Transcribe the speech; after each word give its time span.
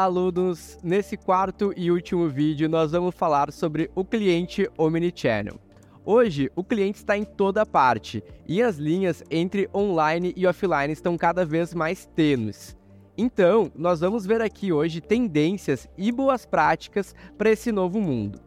Olá, 0.00 0.06
alunos! 0.06 0.78
Nesse 0.82 1.14
quarto 1.14 1.74
e 1.76 1.90
último 1.90 2.26
vídeo, 2.26 2.70
nós 2.70 2.92
vamos 2.92 3.14
falar 3.14 3.52
sobre 3.52 3.90
o 3.94 4.02
cliente 4.02 4.66
Omnichannel. 4.78 5.60
Hoje, 6.06 6.50
o 6.56 6.64
cliente 6.64 6.96
está 6.96 7.18
em 7.18 7.22
toda 7.22 7.66
parte 7.66 8.24
e 8.48 8.62
as 8.62 8.78
linhas 8.78 9.22
entre 9.30 9.68
online 9.74 10.32
e 10.34 10.46
offline 10.46 10.90
estão 10.90 11.18
cada 11.18 11.44
vez 11.44 11.74
mais 11.74 12.06
tênues. 12.16 12.74
Então, 13.14 13.70
nós 13.74 14.00
vamos 14.00 14.24
ver 14.24 14.40
aqui 14.40 14.72
hoje 14.72 15.02
tendências 15.02 15.86
e 15.98 16.10
boas 16.10 16.46
práticas 16.46 17.14
para 17.36 17.50
esse 17.50 17.70
novo 17.70 18.00
mundo. 18.00 18.40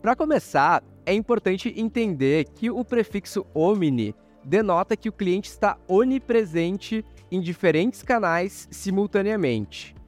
Para 0.00 0.14
começar, 0.14 0.80
é 1.04 1.12
importante 1.12 1.74
entender 1.76 2.44
que 2.54 2.70
o 2.70 2.84
prefixo 2.84 3.44
omni 3.52 4.14
denota 4.44 4.96
que 4.96 5.08
o 5.08 5.12
cliente 5.12 5.50
está 5.50 5.76
onipresente 5.88 7.04
em 7.32 7.40
diferentes 7.40 8.00
canais 8.00 8.68
simultaneamente. 8.70 9.98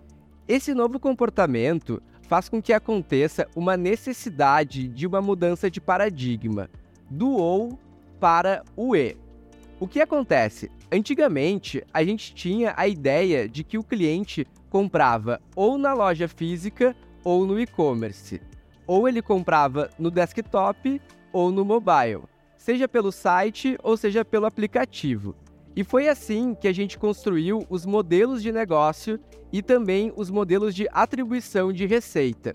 Esse 0.49 0.75
novo 0.75 0.99
comportamento 0.99 2.03
faz 2.29 2.49
com 2.49 2.61
que 2.61 2.73
aconteça 2.73 3.47
uma 3.55 3.77
necessidade 3.77 4.89
de 4.89 5.07
uma 5.07 5.23
mudança 5.23 5.71
de 5.71 5.81
paradigma, 5.81 6.69
do 7.09 7.31
ou 7.31 7.79
para 8.19 8.65
o 8.77 8.97
e. 8.97 9.17
O 9.79 9.87
que 9.87 10.01
acontece? 10.01 10.71
Antigamente, 10.91 11.85
a 11.93 12.05
gente 12.05 12.35
tinha 12.35 12.75
a 12.77 12.89
ideia 12.89 13.49
de 13.49 13.63
que 13.63 13.79
o 13.79 13.85
cliente 13.85 14.47
comprava 14.69 15.41
ou 15.55 15.79
na 15.79 15.93
loja 15.93 16.27
física 16.27 16.97
ou 17.25 17.47
no 17.47 17.59
e-commerce, 17.61 18.41
ou 18.87 19.09
ele 19.09 19.23
comprava 19.23 19.91
no 19.99 20.11
desktop 20.11 21.01
ou 21.33 21.51
no 21.51 21.65
mobile, 21.65 22.23
seja 22.57 22.89
pelo 22.89 23.13
site 23.13 23.79
ou 23.83 23.97
seja 23.97 24.25
pelo 24.25 24.47
aplicativo. 24.47 25.35
E 25.75 25.83
foi 25.83 26.09
assim 26.09 26.55
que 26.55 26.69
a 26.69 26.73
gente 26.73 26.99
construiu 26.99 27.67
os 27.71 27.87
modelos 27.87 28.43
de 28.43 28.53
negócio 28.53 29.19
e 29.51 29.63
também 29.63 30.13
os 30.15 30.31
modelos 30.31 30.75
de 30.75 30.87
atribuição 30.93 31.73
de 31.73 31.87
receita. 31.87 32.55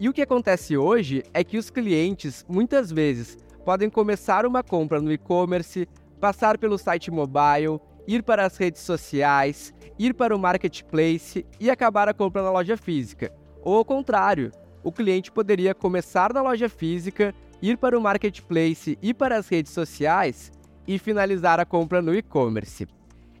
E 0.00 0.08
o 0.08 0.12
que 0.12 0.22
acontece 0.22 0.76
hoje 0.76 1.22
é 1.32 1.44
que 1.44 1.58
os 1.58 1.70
clientes, 1.70 2.44
muitas 2.48 2.90
vezes, 2.90 3.38
podem 3.64 3.88
começar 3.88 4.44
uma 4.44 4.64
compra 4.64 5.00
no 5.00 5.12
e-commerce, 5.12 5.86
passar 6.18 6.58
pelo 6.58 6.76
site 6.76 7.10
mobile, 7.10 7.78
ir 8.06 8.22
para 8.22 8.44
as 8.44 8.56
redes 8.56 8.80
sociais, 8.80 9.72
ir 9.98 10.14
para 10.14 10.34
o 10.34 10.38
marketplace 10.38 11.46
e 11.60 11.70
acabar 11.70 12.08
a 12.08 12.14
compra 12.14 12.42
na 12.42 12.50
loja 12.50 12.76
física. 12.76 13.32
Ou 13.62 13.76
ao 13.76 13.84
contrário, 13.84 14.50
o 14.82 14.90
cliente 14.90 15.30
poderia 15.30 15.74
começar 15.74 16.32
na 16.32 16.42
loja 16.42 16.68
física, 16.68 17.32
ir 17.62 17.76
para 17.76 17.96
o 17.96 18.00
marketplace 18.00 18.98
e 19.00 19.14
para 19.14 19.36
as 19.36 19.46
redes 19.48 19.72
sociais 19.72 20.50
e 20.90 20.98
finalizar 20.98 21.60
a 21.60 21.64
compra 21.64 22.02
no 22.02 22.12
e-commerce. 22.12 22.88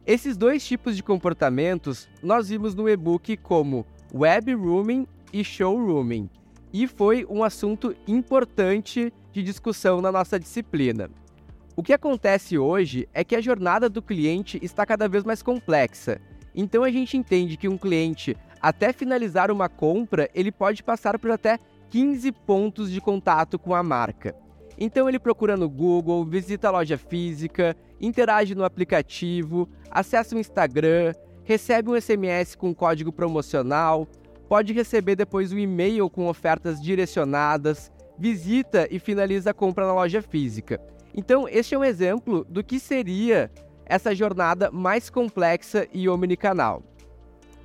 Esses 0.06 0.36
dois 0.36 0.64
tipos 0.64 0.94
de 0.94 1.02
comportamentos 1.02 2.08
nós 2.22 2.48
vimos 2.48 2.76
no 2.76 2.88
e-book 2.88 3.36
como 3.38 3.84
web 4.14 4.54
rooming 4.54 5.04
e 5.32 5.42
showrooming, 5.42 6.30
e 6.72 6.86
foi 6.86 7.26
um 7.28 7.42
assunto 7.42 7.92
importante 8.06 9.12
de 9.32 9.42
discussão 9.42 10.00
na 10.00 10.12
nossa 10.12 10.38
disciplina. 10.38 11.10
O 11.74 11.82
que 11.82 11.92
acontece 11.92 12.56
hoje 12.56 13.08
é 13.12 13.24
que 13.24 13.34
a 13.34 13.40
jornada 13.40 13.88
do 13.88 14.00
cliente 14.00 14.60
está 14.62 14.86
cada 14.86 15.08
vez 15.08 15.24
mais 15.24 15.42
complexa. 15.42 16.20
Então 16.54 16.84
a 16.84 16.90
gente 16.90 17.16
entende 17.16 17.56
que 17.56 17.68
um 17.68 17.76
cliente, 17.76 18.36
até 18.62 18.92
finalizar 18.92 19.50
uma 19.50 19.68
compra, 19.68 20.30
ele 20.36 20.52
pode 20.52 20.84
passar 20.84 21.18
por 21.18 21.32
até 21.32 21.58
15 21.90 22.30
pontos 22.30 22.92
de 22.92 23.00
contato 23.00 23.58
com 23.58 23.74
a 23.74 23.82
marca. 23.82 24.36
Então 24.80 25.06
ele 25.06 25.18
procura 25.18 25.58
no 25.58 25.68
Google, 25.68 26.24
visita 26.24 26.68
a 26.68 26.70
loja 26.70 26.96
física, 26.96 27.76
interage 28.00 28.54
no 28.54 28.64
aplicativo, 28.64 29.68
acessa 29.90 30.34
o 30.34 30.38
Instagram, 30.38 31.12
recebe 31.44 31.90
um 31.90 32.00
SMS 32.00 32.54
com 32.54 32.74
código 32.74 33.12
promocional, 33.12 34.08
pode 34.48 34.72
receber 34.72 35.16
depois 35.16 35.52
um 35.52 35.58
e-mail 35.58 36.08
com 36.08 36.26
ofertas 36.26 36.80
direcionadas, 36.80 37.92
visita 38.18 38.88
e 38.90 38.98
finaliza 38.98 39.50
a 39.50 39.54
compra 39.54 39.86
na 39.86 39.92
loja 39.92 40.22
física. 40.22 40.80
Então, 41.14 41.46
este 41.46 41.74
é 41.74 41.78
um 41.78 41.84
exemplo 41.84 42.44
do 42.48 42.64
que 42.64 42.80
seria 42.80 43.50
essa 43.84 44.14
jornada 44.14 44.70
mais 44.70 45.10
complexa 45.10 45.86
e 45.92 46.08
omnicanal. 46.08 46.82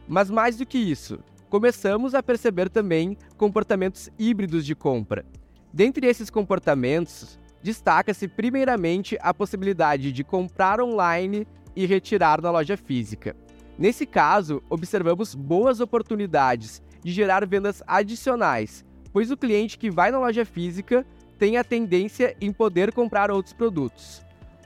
Mas 0.08 0.30
mais 0.30 0.58
do 0.58 0.66
que 0.66 0.78
isso, 0.78 1.20
começamos 1.50 2.14
a 2.14 2.22
perceber 2.22 2.70
também 2.70 3.18
comportamentos 3.38 4.10
híbridos 4.20 4.66
de 4.66 4.76
compra. 4.76 5.26
Dentre 5.76 6.08
esses 6.08 6.30
comportamentos, 6.30 7.38
destaca-se 7.62 8.30
primeiramente 8.30 9.18
a 9.20 9.34
possibilidade 9.34 10.14
de 10.14 10.24
comprar 10.24 10.80
online 10.80 11.46
e 11.76 11.86
retirar 11.86 12.42
na 12.42 12.50
loja 12.50 12.78
física. 12.78 13.36
Nesse 13.78 14.06
caso, 14.06 14.64
observamos 14.70 15.36
boas 15.36 15.82
oportunidades 15.82 16.82
de 17.04 17.12
gerar 17.12 17.46
vendas 17.46 17.84
adicionais, 17.86 18.86
pois 19.12 19.30
o 19.32 19.36
cliente 19.36 19.78
que 19.78 19.92
vai 19.92 20.12
na 20.12 20.20
loja 20.20 20.46
física 20.46 21.06
tem 21.38 21.58
a 21.58 21.64
tendência 21.64 22.38
em 22.40 22.54
poder 22.54 22.94
comprar 22.94 23.30
outros 23.30 23.54
produtos. 23.54 24.24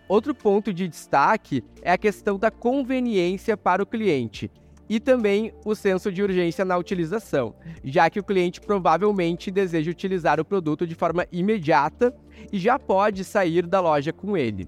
Outro 0.07 0.35
ponto 0.35 0.71
de 0.71 0.87
destaque 0.87 1.63
é 1.81 1.91
a 1.91 1.97
questão 1.97 2.37
da 2.37 2.51
conveniência 2.51 3.57
para 3.57 3.81
o 3.81 3.87
cliente, 3.87 4.51
e 4.89 4.99
também 4.99 5.53
o 5.63 5.75
senso 5.75 6.11
de 6.11 6.23
urgência 6.23 6.65
na 6.65 6.75
utilização, 6.75 7.53
já 7.83 8.09
que 8.09 8.19
o 8.19 8.23
cliente 8.23 8.59
provavelmente 8.59 9.51
deseja 9.51 9.91
utilizar 9.91 10.39
o 10.39 10.45
produto 10.45 10.87
de 10.87 10.95
forma 10.95 11.27
imediata 11.31 12.13
e 12.51 12.57
já 12.57 12.79
pode 12.79 13.23
sair 13.23 13.67
da 13.67 13.79
loja 13.79 14.11
com 14.11 14.35
ele. 14.35 14.67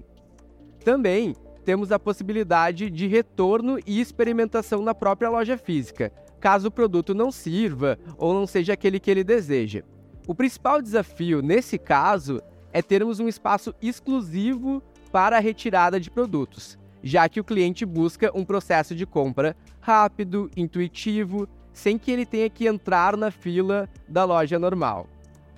Também 0.84 1.34
temos 1.64 1.90
a 1.90 1.98
possibilidade 1.98 2.88
de 2.88 3.06
retorno 3.06 3.78
e 3.86 4.00
experimentação 4.00 4.82
na 4.82 4.94
própria 4.94 5.28
loja 5.28 5.58
física, 5.58 6.12
caso 6.40 6.68
o 6.68 6.72
produto 6.72 7.14
não 7.14 7.30
sirva 7.30 7.98
ou 8.16 8.32
não 8.32 8.46
seja 8.46 8.72
aquele 8.72 9.00
que 9.00 9.10
ele 9.10 9.24
deseja. 9.24 9.82
O 10.26 10.34
principal 10.34 10.80
desafio 10.80 11.42
nesse 11.42 11.78
caso 11.78 12.40
é 12.72 12.80
termos 12.80 13.20
um 13.20 13.28
espaço 13.28 13.74
exclusivo 13.82 14.82
para 15.10 15.36
a 15.36 15.40
retirada 15.40 16.00
de 16.00 16.10
produtos, 16.10 16.78
já 17.02 17.28
que 17.28 17.40
o 17.40 17.44
cliente 17.44 17.84
busca 17.84 18.30
um 18.34 18.44
processo 18.44 18.94
de 18.94 19.04
compra 19.04 19.56
rápido, 19.80 20.50
intuitivo, 20.56 21.48
sem 21.72 21.98
que 21.98 22.10
ele 22.10 22.26
tenha 22.26 22.48
que 22.48 22.66
entrar 22.66 23.16
na 23.16 23.30
fila 23.30 23.88
da 24.08 24.24
loja 24.24 24.58
normal. 24.58 25.06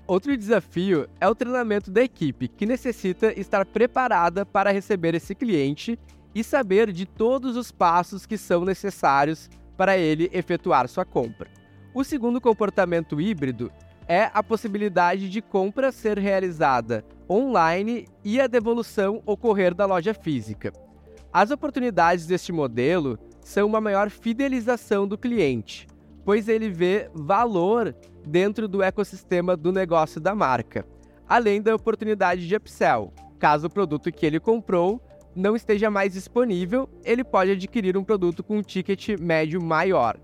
Outro 0.06 0.36
desafio 0.36 1.08
é 1.20 1.28
o 1.28 1.34
treinamento 1.34 1.90
da 1.90 2.02
equipe, 2.02 2.48
que 2.48 2.66
necessita 2.66 3.38
estar 3.38 3.64
preparada 3.64 4.44
para 4.44 4.70
receber 4.70 5.14
esse 5.14 5.34
cliente 5.34 5.98
e 6.34 6.44
saber 6.44 6.92
de 6.92 7.06
todos 7.06 7.56
os 7.56 7.72
passos 7.72 8.26
que 8.26 8.36
são 8.36 8.64
necessários 8.64 9.48
para 9.76 9.96
ele 9.96 10.28
efetuar 10.32 10.88
sua 10.88 11.04
compra. 11.04 11.48
O 11.94 12.04
segundo 12.04 12.40
comportamento 12.40 13.20
híbrido 13.20 13.72
é 14.06 14.30
a 14.34 14.42
possibilidade 14.42 15.30
de 15.30 15.40
compra 15.40 15.90
ser 15.90 16.18
realizada 16.18 17.04
online 17.28 18.06
e 18.22 18.40
a 18.40 18.46
devolução 18.46 19.22
ocorrer 19.24 19.74
da 19.74 19.86
loja 19.86 20.12
física. 20.12 20.72
As 21.34 21.50
oportunidades 21.50 22.26
deste 22.26 22.52
modelo 22.52 23.18
são 23.40 23.66
uma 23.66 23.80
maior 23.80 24.08
fidelização 24.08 25.04
do 25.04 25.18
cliente, 25.18 25.88
pois 26.24 26.48
ele 26.48 26.70
vê 26.70 27.10
valor 27.12 27.92
dentro 28.24 28.68
do 28.68 28.80
ecossistema 28.80 29.56
do 29.56 29.72
negócio 29.72 30.20
da 30.20 30.32
marca, 30.32 30.86
além 31.28 31.60
da 31.60 31.74
oportunidade 31.74 32.46
de 32.46 32.54
upsell. 32.54 33.12
Caso 33.36 33.66
o 33.66 33.70
produto 33.70 34.12
que 34.12 34.24
ele 34.24 34.38
comprou 34.38 35.02
não 35.34 35.56
esteja 35.56 35.90
mais 35.90 36.12
disponível, 36.12 36.88
ele 37.04 37.24
pode 37.24 37.50
adquirir 37.50 37.96
um 37.96 38.04
produto 38.04 38.44
com 38.44 38.58
um 38.58 38.62
ticket 38.62 39.18
médio 39.18 39.60
maior. 39.60 40.16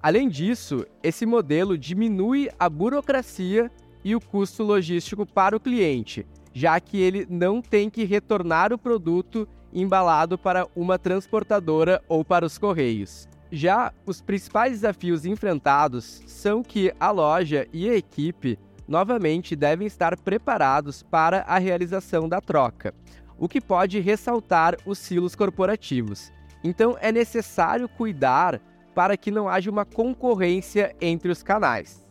Além 0.00 0.28
disso, 0.28 0.86
esse 1.02 1.26
modelo 1.26 1.76
diminui 1.76 2.48
a 2.56 2.68
burocracia 2.68 3.68
e 4.04 4.14
o 4.14 4.20
custo 4.20 4.62
logístico 4.62 5.26
para 5.26 5.56
o 5.56 5.60
cliente, 5.60 6.24
já 6.52 6.78
que 6.78 6.96
ele 6.96 7.26
não 7.28 7.60
tem 7.60 7.90
que 7.90 8.04
retornar 8.04 8.72
o 8.72 8.78
produto 8.78 9.48
embalado 9.72 10.38
para 10.38 10.66
uma 10.74 10.98
transportadora 10.98 12.02
ou 12.08 12.24
para 12.24 12.46
os 12.46 12.58
correios. 12.58 13.28
Já 13.50 13.92
os 14.04 14.20
principais 14.20 14.72
desafios 14.72 15.24
enfrentados 15.24 16.22
são 16.26 16.62
que 16.62 16.92
a 17.00 17.10
loja 17.10 17.66
e 17.72 17.88
a 17.88 17.96
equipe 17.96 18.58
novamente 18.86 19.54
devem 19.54 19.86
estar 19.86 20.16
preparados 20.18 21.02
para 21.02 21.42
a 21.42 21.58
realização 21.58 22.28
da 22.28 22.40
troca, 22.40 22.94
o 23.38 23.48
que 23.48 23.60
pode 23.60 24.00
ressaltar 24.00 24.76
os 24.84 24.98
silos 24.98 25.34
corporativos. 25.34 26.32
Então 26.64 26.96
é 27.00 27.12
necessário 27.12 27.88
cuidar 27.88 28.60
para 28.94 29.16
que 29.16 29.30
não 29.30 29.48
haja 29.48 29.70
uma 29.70 29.84
concorrência 29.84 30.94
entre 31.00 31.30
os 31.30 31.42
canais. 31.42 32.04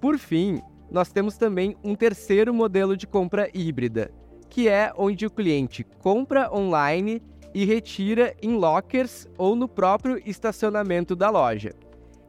Por 0.00 0.18
fim, 0.18 0.60
nós 0.90 1.10
temos 1.10 1.36
também 1.36 1.76
um 1.82 1.94
terceiro 1.94 2.52
modelo 2.52 2.96
de 2.96 3.06
compra 3.06 3.48
híbrida, 3.54 4.10
que 4.50 4.68
é 4.68 4.92
onde 4.96 5.24
o 5.24 5.30
cliente 5.30 5.84
compra 6.00 6.52
online 6.52 7.22
e 7.54 7.64
retira 7.64 8.34
em 8.42 8.56
lockers 8.56 9.28
ou 9.38 9.54
no 9.54 9.68
próprio 9.68 10.20
estacionamento 10.26 11.14
da 11.14 11.30
loja. 11.30 11.72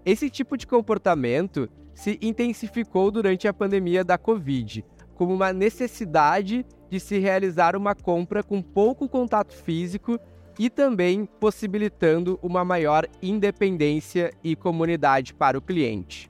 Esse 0.06 0.29
tipo 0.29 0.56
de 0.56 0.68
comportamento 0.68 1.68
se 1.94 2.18
intensificou 2.21 3.12
durante 3.12 3.47
a 3.47 3.53
pandemia 3.53 4.03
da 4.03 4.18
Covid, 4.18 4.85
como 5.15 5.33
uma 5.33 5.51
necessidade 5.51 6.65
de 6.89 7.00
se 7.00 7.19
realizar 7.19 7.75
uma 7.75 7.95
compra 7.95 8.44
com 8.44 8.62
pouco 8.62 9.09
contato 9.09 9.56
físico 9.56 10.19
e 10.59 10.69
também 10.69 11.25
possibilitando 11.25 12.39
uma 12.41 12.63
maior 12.63 13.07
independência 13.21 14.31
e 14.44 14.56
comunidade 14.56 15.33
para 15.33 15.57
o 15.57 15.62
cliente. 15.62 16.29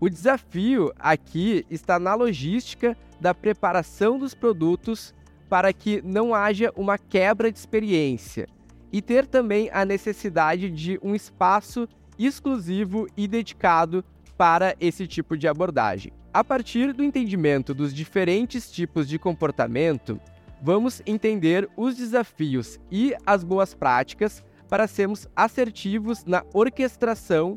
O 0.00 0.08
desafio 0.08 0.92
aqui 0.98 1.64
está 1.70 1.98
na 1.98 2.14
logística 2.14 2.96
da 3.20 3.32
preparação 3.32 4.18
dos 4.18 4.34
produtos 4.34 5.14
para 5.54 5.72
que 5.72 6.02
não 6.02 6.34
haja 6.34 6.72
uma 6.74 6.98
quebra 6.98 7.52
de 7.52 7.56
experiência 7.56 8.48
e 8.92 9.00
ter 9.00 9.24
também 9.24 9.70
a 9.72 9.84
necessidade 9.84 10.68
de 10.68 10.98
um 11.00 11.14
espaço 11.14 11.88
exclusivo 12.18 13.06
e 13.16 13.28
dedicado 13.28 14.04
para 14.36 14.74
esse 14.80 15.06
tipo 15.06 15.36
de 15.36 15.46
abordagem. 15.46 16.12
A 16.32 16.42
partir 16.42 16.92
do 16.92 17.04
entendimento 17.04 17.72
dos 17.72 17.94
diferentes 17.94 18.68
tipos 18.68 19.06
de 19.06 19.16
comportamento, 19.16 20.20
vamos 20.60 21.00
entender 21.06 21.70
os 21.76 21.96
desafios 21.96 22.80
e 22.90 23.14
as 23.24 23.44
boas 23.44 23.74
práticas 23.74 24.42
para 24.68 24.88
sermos 24.88 25.28
assertivos 25.36 26.24
na 26.24 26.42
orquestração 26.52 27.56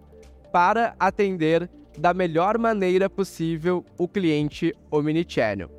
para 0.52 0.96
atender 1.00 1.68
da 1.98 2.14
melhor 2.14 2.60
maneira 2.60 3.10
possível 3.10 3.84
o 3.98 4.08
cliente 4.08 4.72
omnichannel. 4.92 5.77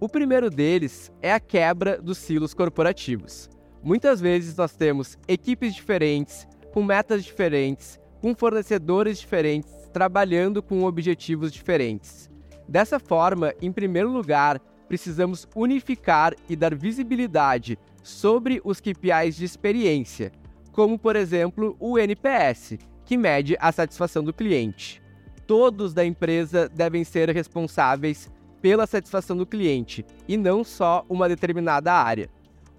O 0.00 0.08
primeiro 0.08 0.48
deles 0.48 1.12
é 1.20 1.30
a 1.30 1.38
quebra 1.38 2.00
dos 2.00 2.16
silos 2.16 2.54
corporativos. 2.54 3.50
Muitas 3.82 4.18
vezes 4.18 4.56
nós 4.56 4.72
temos 4.74 5.18
equipes 5.28 5.74
diferentes, 5.74 6.48
com 6.72 6.82
metas 6.82 7.22
diferentes, 7.22 8.00
com 8.18 8.34
fornecedores 8.34 9.20
diferentes, 9.20 9.70
trabalhando 9.92 10.62
com 10.62 10.84
objetivos 10.84 11.52
diferentes. 11.52 12.30
Dessa 12.66 12.98
forma, 12.98 13.52
em 13.60 13.70
primeiro 13.70 14.10
lugar, 14.10 14.58
precisamos 14.88 15.46
unificar 15.54 16.34
e 16.48 16.56
dar 16.56 16.74
visibilidade 16.74 17.78
sobre 18.02 18.58
os 18.64 18.80
KPIs 18.80 19.36
de 19.36 19.44
experiência, 19.44 20.32
como 20.72 20.98
por 20.98 21.14
exemplo 21.14 21.76
o 21.78 21.98
NPS, 21.98 22.78
que 23.04 23.18
mede 23.18 23.54
a 23.60 23.70
satisfação 23.70 24.24
do 24.24 24.32
cliente. 24.32 25.02
Todos 25.46 25.92
da 25.92 26.06
empresa 26.06 26.70
devem 26.70 27.04
ser 27.04 27.28
responsáveis 27.28 28.30
pela 28.60 28.86
satisfação 28.86 29.36
do 29.36 29.46
cliente 29.46 30.04
e 30.28 30.36
não 30.36 30.62
só 30.62 31.04
uma 31.08 31.28
determinada 31.28 31.92
área. 31.92 32.28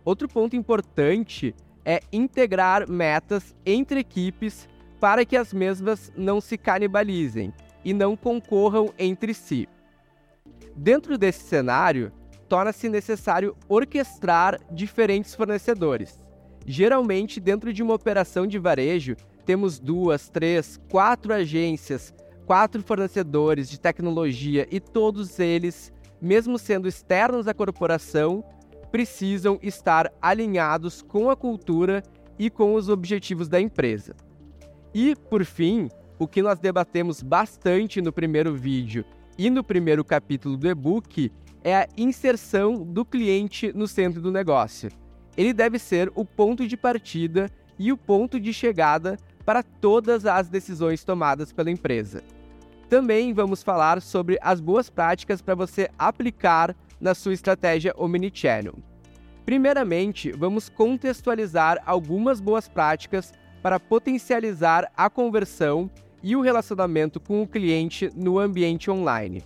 Outro 0.04 0.28
ponto 0.28 0.56
importante 0.56 1.56
é 1.86 2.00
integrar 2.12 2.90
metas 2.90 3.56
entre 3.66 4.00
equipes 4.00 4.68
para 5.00 5.26
que 5.26 5.36
as 5.36 5.54
mesmas 5.54 6.12
não 6.16 6.40
se 6.40 6.58
canibalizem 6.58 7.54
e 7.84 7.94
não 7.94 8.16
concorram 8.16 8.94
entre 8.98 9.34
si. 9.34 9.68
Dentro 10.76 11.18
desse 11.18 11.44
cenário, 11.44 12.12
torna-se 12.48 12.90
necessário 12.90 13.56
orquestrar 13.68 14.60
diferentes 14.72 15.34
fornecedores. 15.34 16.22
Geralmente, 16.66 17.40
dentro 17.40 17.74
de 17.74 17.82
uma 17.82 17.94
operação 17.94 18.46
de 18.46 18.60
varejo, 18.60 19.16
temos 19.46 19.80
duas, 19.80 20.30
três, 20.30 20.80
quatro 20.90 21.34
agências, 21.34 22.14
quatro 22.52 22.84
fornecedores 22.84 23.70
de 23.70 23.80
tecnologia 23.80 24.68
e 24.70 24.78
todos 24.78 25.40
eles, 25.40 25.90
mesmo 26.22 26.60
sendo 26.60 26.86
externos 26.86 27.48
à 27.48 27.54
corporação, 27.54 28.44
precisam 28.92 29.58
estar 29.62 30.12
alinhados 30.22 31.02
com 31.02 31.30
a 31.30 31.36
cultura 31.38 32.04
e 32.38 32.50
com 32.50 32.74
os 32.74 32.90
objetivos 32.90 33.48
da 33.48 33.62
empresa. 33.62 34.14
E, 34.94 35.16
por 35.30 35.46
fim, 35.46 35.88
o 36.20 36.28
que 36.28 36.42
nós 36.42 36.60
debatemos 36.60 37.24
bastante 37.24 38.02
no 38.02 38.12
primeiro 38.12 38.54
vídeo 38.54 39.06
e 39.38 39.50
no 39.50 39.64
primeiro 39.64 40.04
capítulo 40.04 40.58
do 40.58 40.68
e-book 40.68 41.32
é 41.64 41.78
a 41.78 41.88
inserção 41.96 42.84
do 42.84 43.06
cliente 43.06 43.72
no 43.72 43.88
centro 43.88 44.22
do 44.22 44.30
negócio. 44.30 44.92
Ele 45.38 45.54
deve 45.54 45.80
ser 45.80 46.12
o 46.16 46.26
ponto 46.26 46.68
de 46.68 46.76
partida 46.76 47.50
e 47.80 47.94
o 47.94 47.98
ponto 47.98 48.38
de 48.42 48.52
chegada 48.52 49.16
para 49.46 49.64
todas 49.64 50.26
as 50.26 50.50
decisões 50.50 51.06
tomadas 51.06 51.54
pela 51.54 51.72
empresa. 51.72 52.22
Também 52.92 53.32
vamos 53.32 53.64
falar 53.64 54.02
sobre 54.02 54.38
as 54.42 54.60
boas 54.60 54.90
práticas 54.90 55.42
para 55.42 55.56
você 55.56 55.90
aplicar 55.98 56.76
na 57.00 57.16
sua 57.16 57.32
estratégia 57.32 57.94
Omnichannel. 57.98 58.76
Primeiramente, 59.46 60.34
vamos 60.34 60.68
contextualizar 60.68 61.82
algumas 61.86 62.42
boas 62.42 62.68
práticas 62.68 63.32
para 63.64 63.80
potencializar 63.80 64.92
a 64.94 65.10
conversão 65.10 65.90
e 66.22 66.36
o 66.36 66.42
relacionamento 66.42 67.18
com 67.18 67.42
o 67.42 67.48
cliente 67.48 68.10
no 68.14 68.38
ambiente 68.38 68.92
online. 68.92 69.42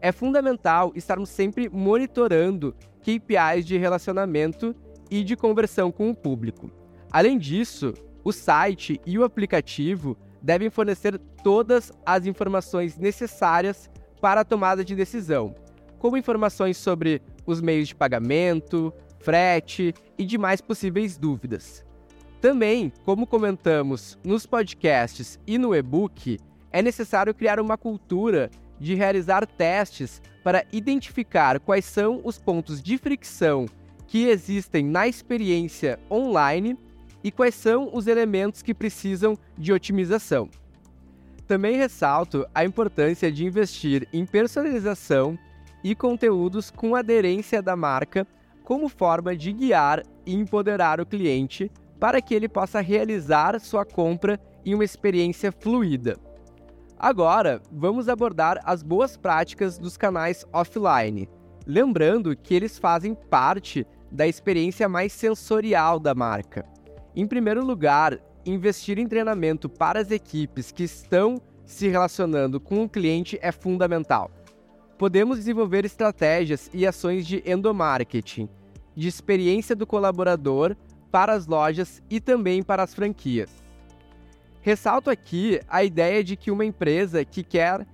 É 0.00 0.10
fundamental 0.10 0.90
estarmos 0.96 1.28
sempre 1.28 1.68
monitorando 1.68 2.74
KPIs 3.02 3.66
de 3.66 3.78
relacionamento 3.78 4.74
e 5.08 5.22
de 5.22 5.36
conversão 5.36 5.92
com 5.92 6.10
o 6.10 6.14
público. 6.14 6.68
Além 7.08 7.38
disso, 7.38 7.94
o 8.24 8.32
site 8.32 9.00
e 9.06 9.16
o 9.16 9.22
aplicativo 9.22 10.18
devem 10.42 10.70
fornecer 10.70 11.18
todas 11.42 11.92
as 12.04 12.26
informações 12.26 12.96
necessárias 12.96 13.90
para 14.20 14.42
a 14.42 14.44
tomada 14.44 14.84
de 14.84 14.94
decisão, 14.94 15.54
como 15.98 16.16
informações 16.16 16.76
sobre 16.76 17.22
os 17.46 17.60
meios 17.60 17.88
de 17.88 17.94
pagamento, 17.94 18.92
frete 19.18 19.94
e 20.18 20.24
demais 20.24 20.60
possíveis 20.60 21.16
dúvidas. 21.16 21.84
Também, 22.40 22.92
como 23.04 23.26
comentamos 23.26 24.18
nos 24.24 24.46
podcasts 24.46 25.38
e 25.46 25.58
no 25.58 25.74
e-book, 25.74 26.38
é 26.72 26.80
necessário 26.80 27.34
criar 27.34 27.60
uma 27.60 27.76
cultura 27.76 28.50
de 28.78 28.94
realizar 28.94 29.46
testes 29.46 30.22
para 30.42 30.64
identificar 30.72 31.60
quais 31.60 31.84
são 31.84 32.20
os 32.24 32.38
pontos 32.38 32.82
de 32.82 32.96
fricção 32.96 33.66
que 34.06 34.26
existem 34.26 34.84
na 34.84 35.06
experiência 35.06 36.00
online 36.10 36.78
e 37.22 37.30
quais 37.30 37.54
são 37.54 37.90
os 37.92 38.06
elementos 38.06 38.62
que 38.62 38.74
precisam 38.74 39.36
de 39.56 39.72
otimização. 39.72 40.48
Também 41.46 41.76
ressalto 41.76 42.46
a 42.54 42.64
importância 42.64 43.30
de 43.30 43.44
investir 43.44 44.08
em 44.12 44.24
personalização 44.24 45.38
e 45.82 45.94
conteúdos 45.94 46.70
com 46.70 46.94
aderência 46.94 47.60
da 47.60 47.74
marca 47.74 48.26
como 48.62 48.88
forma 48.88 49.36
de 49.36 49.52
guiar 49.52 50.02
e 50.24 50.34
empoderar 50.34 51.00
o 51.00 51.06
cliente 51.06 51.70
para 51.98 52.22
que 52.22 52.34
ele 52.34 52.48
possa 52.48 52.80
realizar 52.80 53.58
sua 53.60 53.84
compra 53.84 54.40
em 54.64 54.74
uma 54.74 54.84
experiência 54.84 55.50
fluida. 55.50 56.16
Agora, 56.98 57.60
vamos 57.72 58.08
abordar 58.08 58.60
as 58.64 58.82
boas 58.82 59.16
práticas 59.16 59.78
dos 59.78 59.96
canais 59.96 60.46
offline, 60.52 61.28
lembrando 61.66 62.36
que 62.36 62.54
eles 62.54 62.78
fazem 62.78 63.14
parte 63.14 63.86
da 64.10 64.26
experiência 64.26 64.88
mais 64.88 65.12
sensorial 65.12 65.98
da 65.98 66.14
marca. 66.14 66.64
Em 67.14 67.26
primeiro 67.26 67.64
lugar, 67.64 68.18
investir 68.46 68.98
em 68.98 69.06
treinamento 69.06 69.68
para 69.68 70.00
as 70.00 70.10
equipes 70.12 70.70
que 70.70 70.84
estão 70.84 71.40
se 71.64 71.88
relacionando 71.88 72.60
com 72.60 72.84
o 72.84 72.88
cliente 72.88 73.38
é 73.42 73.50
fundamental. 73.50 74.30
Podemos 74.96 75.38
desenvolver 75.38 75.84
estratégias 75.84 76.70
e 76.72 76.86
ações 76.86 77.26
de 77.26 77.42
endomarketing, 77.44 78.48
de 78.94 79.08
experiência 79.08 79.74
do 79.74 79.86
colaborador 79.86 80.76
para 81.10 81.32
as 81.32 81.46
lojas 81.46 82.00
e 82.08 82.20
também 82.20 82.62
para 82.62 82.82
as 82.84 82.94
franquias. 82.94 83.50
Ressalto 84.60 85.10
aqui 85.10 85.60
a 85.68 85.82
ideia 85.82 86.22
de 86.22 86.36
que 86.36 86.50
uma 86.50 86.64
empresa 86.64 87.24
que 87.24 87.42
quer 87.42 87.86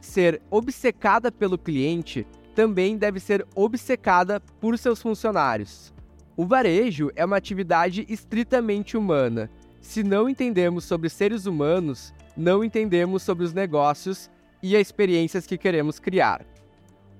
ser 0.00 0.42
obcecada 0.50 1.32
pelo 1.32 1.56
cliente 1.56 2.26
também 2.54 2.98
deve 2.98 3.20
ser 3.20 3.46
obcecada 3.54 4.40
por 4.60 4.76
seus 4.76 5.00
funcionários. 5.00 5.94
O 6.38 6.46
varejo 6.46 7.10
é 7.16 7.24
uma 7.24 7.36
atividade 7.36 8.06
estritamente 8.08 8.96
humana. 8.96 9.50
Se 9.80 10.04
não 10.04 10.28
entendemos 10.28 10.84
sobre 10.84 11.08
seres 11.08 11.46
humanos, 11.46 12.14
não 12.36 12.62
entendemos 12.62 13.24
sobre 13.24 13.42
os 13.42 13.52
negócios 13.52 14.30
e 14.62 14.76
as 14.76 14.82
experiências 14.82 15.48
que 15.48 15.58
queremos 15.58 15.98
criar. 15.98 16.46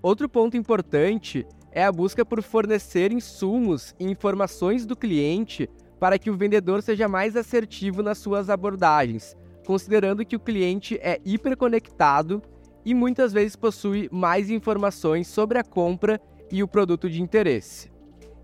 Outro 0.01 0.29
ponto 0.29 0.57
importante 0.57 1.45
é 1.73 1.85
a 1.85 1.91
busca 1.91 2.25
por 2.25 2.41
fornecer 2.45 3.11
insumos 3.11 3.93
e 3.99 4.05
informações 4.05 4.87
do 4.87 4.95
cliente 4.95 5.69
para 5.99 6.17
que 6.17 6.31
o 6.31 6.37
vendedor 6.37 6.81
seja 6.81 7.09
mais 7.09 7.35
assertivo 7.35 8.05
nas 8.05 8.19
suas 8.19 8.49
abordagens, 8.49 9.37
considerando 9.67 10.25
que 10.25 10.37
o 10.37 10.41
cliente 10.41 10.97
é 11.03 11.21
hiperconectado 11.25 12.41
e 12.85 12.95
muitas 12.95 13.33
vezes 13.33 13.57
possui 13.57 14.09
mais 14.13 14.49
informações 14.49 15.27
sobre 15.27 15.59
a 15.59 15.65
compra 15.65 16.21
e 16.53 16.63
o 16.63 16.69
produto 16.69 17.11
de 17.11 17.21
interesse. 17.21 17.98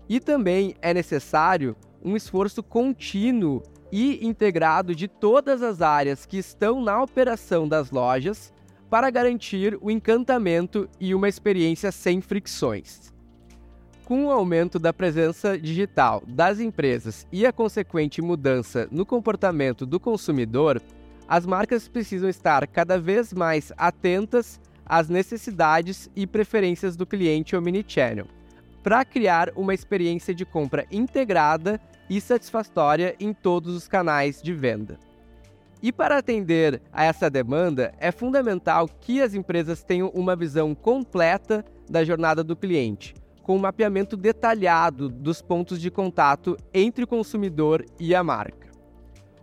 E 0.07 0.19
também 0.19 0.75
é 0.81 0.93
necessário 0.93 1.75
um 2.03 2.15
esforço 2.15 2.61
contínuo 2.61 3.63
e 3.91 4.25
integrado 4.25 4.93
de 4.93 5.07
todas 5.07 5.61
as 5.61 5.81
áreas 5.81 6.25
que 6.25 6.37
estão 6.37 6.83
na 6.83 7.01
operação 7.01 7.67
das 7.67 7.91
lojas 7.91 8.53
para 8.89 9.09
garantir 9.09 9.77
o 9.81 9.89
encantamento 9.89 10.87
e 10.99 11.15
uma 11.15 11.27
experiência 11.27 11.91
sem 11.91 12.21
fricções. 12.21 13.13
Com 14.05 14.25
o 14.25 14.31
aumento 14.31 14.77
da 14.77 14.93
presença 14.93 15.57
digital 15.57 16.21
das 16.27 16.59
empresas 16.59 17.25
e 17.31 17.43
a 17.43 17.51
consequente 17.51 18.21
mudança 18.21 18.87
no 18.91 19.03
comportamento 19.03 19.83
do 19.83 19.99
consumidor, 19.99 20.79
as 21.27 21.43
marcas 21.43 21.87
precisam 21.87 22.29
estar 22.29 22.67
cada 22.67 22.99
vez 22.99 23.33
mais 23.33 23.73
atentas 23.75 24.61
às 24.85 25.09
necessidades 25.09 26.07
e 26.15 26.27
preferências 26.27 26.95
do 26.95 27.05
cliente 27.07 27.55
omnichannel, 27.55 28.27
para 28.85 29.03
criar 29.03 29.51
uma 29.55 29.73
experiência 29.73 30.31
de 30.31 30.45
compra 30.45 30.85
integrada 30.91 31.81
e 32.07 32.21
satisfatória 32.21 33.15
em 33.19 33.33
todos 33.33 33.75
os 33.75 33.87
canais 33.87 34.39
de 34.39 34.53
venda. 34.53 34.99
E 35.81 35.91
para 35.91 36.19
atender 36.19 36.79
a 36.93 37.03
essa 37.03 37.27
demanda, 37.27 37.91
é 37.97 38.11
fundamental 38.11 38.87
que 38.87 39.23
as 39.23 39.33
empresas 39.33 39.83
tenham 39.83 40.09
uma 40.09 40.35
visão 40.35 40.75
completa 40.75 41.65
da 41.89 42.03
jornada 42.03 42.43
do 42.43 42.55
cliente, 42.55 43.15
com 43.41 43.55
um 43.55 43.59
mapeamento 43.59 44.15
detalhado 44.15 45.09
dos 45.09 45.41
pontos 45.41 45.81
de 45.81 45.89
contato 45.89 46.55
entre 46.71 47.05
o 47.05 47.07
consumidor 47.07 47.83
e 47.99 48.13
a 48.13 48.23
marca. 48.23 48.69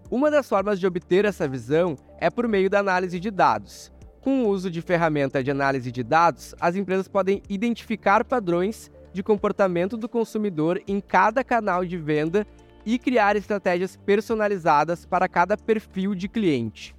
Uma 0.09 0.31
das 0.31 0.49
formas 0.49 0.79
de 0.79 0.87
obter 0.87 1.25
essa 1.25 1.49
visão 1.49 1.97
é 2.21 2.31
por 2.31 2.47
meio 2.47 2.71
da 2.71 2.79
análise 2.79 3.19
de 3.19 3.31
dados. 3.33 3.91
Com 4.21 4.45
o 4.45 4.49
uso 4.51 4.71
de 4.71 4.81
ferramenta 4.81 5.43
de 5.43 5.51
análise 5.51 5.91
de 5.91 6.05
dados, 6.05 6.55
as 6.61 6.77
empresas 6.77 7.09
podem 7.09 7.43
identificar 7.49 8.25
padrões 8.25 8.89
de 9.13 9.23
comportamento 9.23 9.97
do 9.97 10.09
consumidor 10.09 10.81
em 10.87 11.01
cada 11.01 11.45
canal 11.45 11.85
de 11.85 11.97
venda 11.97 12.47
e 12.85 12.99
criar 12.99 13.37
estratégias 13.37 13.97
personalizadas 13.97 15.07
para 15.07 15.29
cada 15.29 15.57
perfil 15.57 16.15
de 16.15 16.29
cliente. 16.29 16.95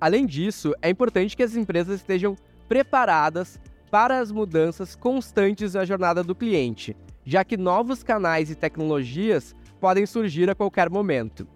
Além 0.00 0.26
disso, 0.26 0.74
é 0.82 0.90
importante 0.90 1.36
que 1.36 1.42
as 1.42 1.54
empresas 1.54 2.00
estejam 2.00 2.36
preparadas 2.68 3.60
para 3.90 4.18
as 4.18 4.32
mudanças 4.32 4.96
constantes 4.96 5.74
na 5.74 5.84
jornada 5.84 6.22
do 6.22 6.34
cliente, 6.34 6.96
já 7.24 7.44
que 7.44 7.56
novos 7.56 8.02
canais 8.02 8.50
e 8.50 8.54
tecnologias 8.54 9.54
podem 9.80 10.06
surgir 10.06 10.50
a 10.50 10.54
qualquer 10.54 10.90
momento. 10.90 11.46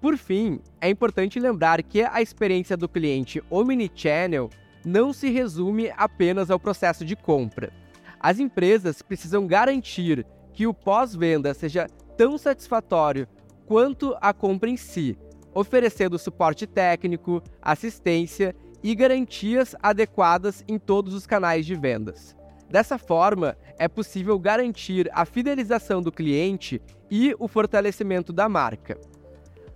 Por 0.00 0.16
fim, 0.16 0.58
é 0.80 0.88
importante 0.88 1.38
lembrar 1.38 1.82
que 1.82 2.02
a 2.02 2.20
experiência 2.20 2.76
do 2.76 2.88
cliente 2.88 3.42
omnichannel 3.48 4.50
não 4.84 5.12
se 5.12 5.30
resume 5.30 5.92
apenas 5.96 6.50
ao 6.50 6.58
processo 6.58 7.04
de 7.04 7.14
compra. 7.14 7.72
As 8.22 8.38
empresas 8.38 9.02
precisam 9.02 9.48
garantir 9.48 10.24
que 10.52 10.64
o 10.64 10.72
pós-venda 10.72 11.52
seja 11.52 11.88
tão 12.16 12.38
satisfatório 12.38 13.26
quanto 13.66 14.16
a 14.20 14.32
compra 14.32 14.70
em 14.70 14.76
si, 14.76 15.18
oferecendo 15.52 16.18
suporte 16.18 16.64
técnico, 16.64 17.42
assistência 17.60 18.54
e 18.80 18.94
garantias 18.94 19.74
adequadas 19.82 20.64
em 20.68 20.78
todos 20.78 21.14
os 21.14 21.26
canais 21.26 21.66
de 21.66 21.74
vendas. 21.74 22.36
Dessa 22.70 22.96
forma, 22.96 23.56
é 23.76 23.88
possível 23.88 24.38
garantir 24.38 25.10
a 25.12 25.24
fidelização 25.24 26.00
do 26.00 26.12
cliente 26.12 26.80
e 27.10 27.34
o 27.40 27.48
fortalecimento 27.48 28.32
da 28.32 28.48
marca. 28.48 28.98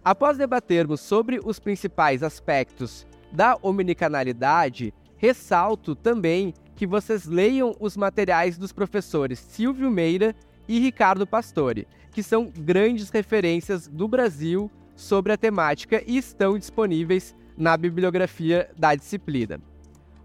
Após 0.05 0.39
debatermos 0.39 1.01
sobre 1.01 1.41
os 1.45 1.59
principais 1.59 2.23
aspectos 2.23 3.05
da 3.33 3.59
omnicanalidade, 3.61 4.95
ressalto 5.17 5.97
também 5.97 6.55
que 6.77 6.87
vocês 6.87 7.25
leiam 7.25 7.75
os 7.81 7.97
materiais 7.97 8.57
dos 8.59 8.71
professores 8.71 9.39
Silvio 9.39 9.91
Meira 9.91 10.37
e 10.69 10.79
Ricardo 10.79 11.27
Pastore, 11.27 11.89
que 12.13 12.23
são 12.23 12.53
grandes 12.57 13.09
referências 13.11 13.89
do 13.89 14.07
Brasil 14.07 14.71
sobre 14.95 15.33
a 15.33 15.37
temática 15.37 16.03
e 16.07 16.17
estão 16.19 16.59
disponíveis 16.59 17.35
na 17.57 17.77
bibliografia 17.77 18.71
da 18.77 18.95
disciplina. 18.95 19.59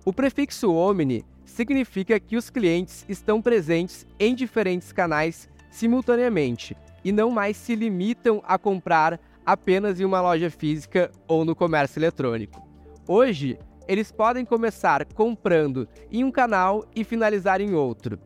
O 0.03 0.11
prefixo 0.11 0.73
omni 0.73 1.23
significa 1.45 2.19
que 2.19 2.35
os 2.35 2.49
clientes 2.49 3.05
estão 3.07 3.41
presentes 3.41 4.05
em 4.19 4.35
diferentes 4.35 4.91
canais 4.91 5.49
simultaneamente 5.69 6.75
e 7.03 7.11
não 7.11 7.31
mais 7.31 7.55
se 7.55 7.75
limitam 7.75 8.41
a 8.45 8.57
comprar 8.57 9.19
apenas 9.45 9.99
em 9.99 10.05
uma 10.05 10.21
loja 10.21 10.49
física 10.49 11.11
ou 11.27 11.45
no 11.45 11.55
comércio 11.55 11.99
eletrônico. 11.99 12.61
Hoje, 13.07 13.57
eles 13.91 14.09
podem 14.09 14.45
começar 14.45 15.03
comprando 15.03 15.85
em 16.09 16.23
um 16.23 16.31
canal 16.31 16.85
e 16.95 17.03
finalizar 17.03 17.59
em 17.59 17.73
outro. 17.73 18.17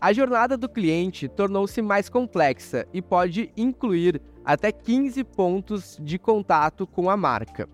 A 0.00 0.12
jornada 0.12 0.56
do 0.56 0.68
cliente 0.68 1.28
tornou-se 1.28 1.80
mais 1.80 2.08
complexa 2.08 2.84
e 2.92 3.00
pode 3.00 3.48
incluir 3.56 4.20
até 4.44 4.72
15 4.72 5.22
pontos 5.22 5.96
de 6.02 6.18
contato 6.18 6.84
com 6.84 7.08
a 7.08 7.16
marca. 7.16 7.68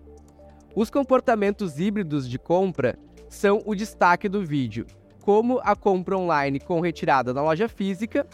Os 0.75 0.91
comportamentos 0.91 1.79
híbridos 1.79 2.29
de 2.29 2.37
compra 2.37 2.95
são 3.27 3.63
o 3.65 3.73
destaque 3.73 4.29
do 4.29 4.45
vídeo, 4.45 4.85
como 5.23 5.59
a 5.63 5.75
compra 5.75 6.15
online 6.15 6.59
com 6.59 6.79
retirada 6.79 7.33
na 7.33 7.41
loja 7.41 7.67
física, 7.67 8.27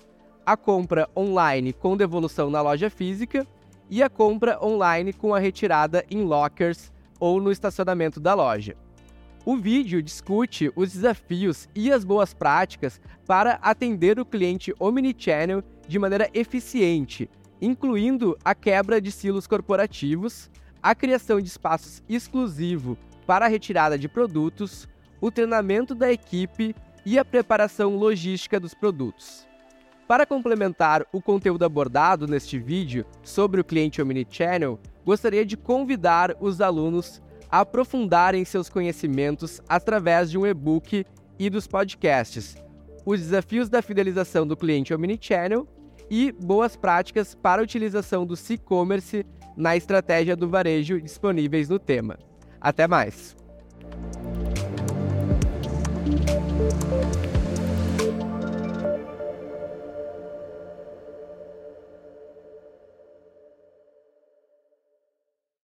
a 0.45 0.57
compra 0.57 1.09
online 1.15 1.71
com 1.71 1.95
devolução 1.95 2.49
na 2.49 2.61
loja 2.61 2.89
física 2.89 3.47
e 3.89 4.03
a 4.03 4.09
compra 4.09 4.59
online 4.61 5.13
com 5.13 5.33
a 5.33 5.39
retirada 5.39 6.03
em 6.11 6.23
lockers 6.23 6.91
ou 7.21 7.39
no 7.39 7.53
estacionamento 7.53 8.19
da 8.19 8.33
loja. 8.33 8.75
O 9.49 9.55
vídeo 9.55 10.03
discute 10.03 10.69
os 10.75 10.91
desafios 10.91 11.69
e 11.73 11.89
as 11.89 12.03
boas 12.03 12.33
práticas 12.33 12.99
para 13.25 13.53
atender 13.61 14.19
o 14.19 14.25
cliente 14.25 14.73
omnichannel 14.77 15.63
de 15.87 15.97
maneira 15.97 16.29
eficiente, 16.33 17.29
incluindo 17.61 18.37
a 18.43 18.53
quebra 18.53 18.99
de 18.99 19.09
silos 19.09 19.47
corporativos, 19.47 20.51
a 20.83 20.93
criação 20.93 21.39
de 21.39 21.47
espaços 21.47 22.03
exclusivos 22.09 22.97
para 23.25 23.45
a 23.45 23.47
retirada 23.47 23.97
de 23.97 24.09
produtos, 24.09 24.85
o 25.21 25.31
treinamento 25.31 25.95
da 25.95 26.11
equipe 26.11 26.75
e 27.05 27.17
a 27.17 27.23
preparação 27.23 27.95
logística 27.95 28.59
dos 28.59 28.73
produtos. 28.73 29.47
Para 30.09 30.25
complementar 30.25 31.05
o 31.13 31.21
conteúdo 31.21 31.63
abordado 31.63 32.27
neste 32.27 32.59
vídeo 32.59 33.05
sobre 33.23 33.61
o 33.61 33.63
cliente 33.63 34.01
Omnichannel, 34.01 34.77
gostaria 35.05 35.45
de 35.45 35.55
convidar 35.55 36.35
os 36.41 36.59
alunos 36.59 37.21
aprofundarem 37.51 38.43
seus 38.45 38.69
conhecimentos 38.69 39.61
através 39.67 40.29
de 40.29 40.37
um 40.37 40.45
e-book 40.45 41.05
e 41.39 41.49
dos 41.49 41.67
podcasts, 41.67 42.57
os 43.05 43.19
desafios 43.19 43.69
da 43.69 43.81
fidelização 43.81 44.45
do 44.45 44.57
cliente 44.57 44.93
Omnichannel 44.93 45.67
e 46.09 46.31
boas 46.31 46.75
práticas 46.75 47.35
para 47.35 47.61
a 47.61 47.63
utilização 47.63 48.25
do 48.25 48.35
e-commerce 48.49 49.25
na 49.55 49.75
estratégia 49.75 50.35
do 50.35 50.47
varejo 50.47 51.01
disponíveis 51.01 51.69
no 51.69 51.79
tema. 51.79 52.17
Até 52.59 52.87
mais! 52.87 53.35